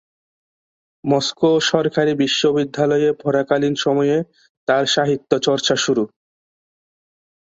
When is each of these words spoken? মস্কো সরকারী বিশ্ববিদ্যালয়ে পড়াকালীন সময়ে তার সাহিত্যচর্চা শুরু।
মস্কো 1.03 1.49
সরকারী 1.71 2.13
বিশ্ববিদ্যালয়ে 2.23 3.09
পড়াকালীন 3.21 3.73
সময়ে 3.75 4.17
তার 4.67 4.83
সাহিত্যচর্চা 4.87 5.75
শুরু। 5.77 6.03